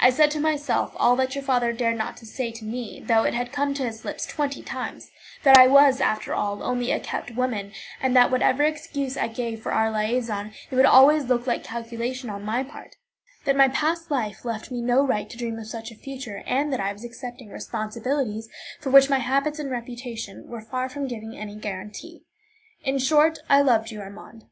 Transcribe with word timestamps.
I 0.00 0.10
said 0.10 0.32
to 0.32 0.40
myself 0.40 0.94
all 0.96 1.14
that 1.14 1.36
your 1.36 1.44
father 1.44 1.72
dared 1.72 1.96
not 1.96 2.18
say 2.18 2.50
to 2.50 2.64
me, 2.64 3.00
though 3.06 3.22
it 3.22 3.34
had 3.34 3.52
come 3.52 3.72
to 3.74 3.84
his 3.84 4.04
lips 4.04 4.26
twenty 4.26 4.62
times: 4.64 5.12
that 5.44 5.56
I 5.56 5.68
was, 5.68 6.00
after 6.00 6.34
all, 6.34 6.64
only 6.64 6.90
a 6.90 6.98
kept 6.98 7.30
woman, 7.36 7.70
and 8.02 8.16
that 8.16 8.32
whatever 8.32 8.64
excuse 8.64 9.16
I 9.16 9.28
gave 9.28 9.62
for 9.62 9.70
our 9.72 9.88
liaison, 9.92 10.50
it 10.72 10.74
would 10.74 10.86
always 10.86 11.26
look 11.26 11.46
like 11.46 11.62
calculation 11.62 12.28
on 12.30 12.42
my 12.44 12.64
part; 12.64 12.96
that 13.44 13.54
my 13.54 13.68
past 13.68 14.10
life 14.10 14.44
left 14.44 14.72
me 14.72 14.80
no 14.80 15.06
right 15.06 15.30
to 15.30 15.38
dream 15.38 15.56
of 15.56 15.68
such 15.68 15.92
a 15.92 15.94
future, 15.94 16.42
and 16.48 16.72
that 16.72 16.80
I 16.80 16.92
was 16.92 17.04
accepting 17.04 17.50
responsibilities 17.50 18.48
for 18.80 18.90
which 18.90 19.08
my 19.08 19.20
habits 19.20 19.60
and 19.60 19.70
reputation 19.70 20.48
were 20.48 20.62
far 20.62 20.88
from 20.88 21.06
giving 21.06 21.36
any 21.38 21.54
guarantee. 21.54 22.24
In 22.82 22.98
short, 22.98 23.38
I 23.48 23.60
loved 23.62 23.92
you, 23.92 24.00
Armand. 24.00 24.46